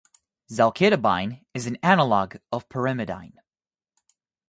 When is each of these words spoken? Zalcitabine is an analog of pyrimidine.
Zalcitabine 0.49 1.43
is 1.53 1.67
an 1.67 1.77
analog 1.83 2.37
of 2.51 2.67
pyrimidine. 2.69 3.35